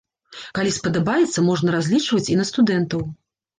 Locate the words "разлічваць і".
1.77-2.41